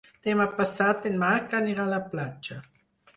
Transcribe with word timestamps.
Demà 0.27 0.45
passat 0.53 1.05
en 1.09 1.19
Marc 1.23 1.53
anirà 1.59 1.83
a 1.85 1.91
la 1.91 1.99
platja. 2.15 2.59